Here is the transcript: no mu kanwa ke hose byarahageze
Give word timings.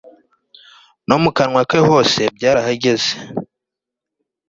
no 1.07 1.15
mu 1.23 1.29
kanwa 1.37 1.61
ke 1.69 1.79
hose 1.89 2.21
byarahageze 2.35 3.11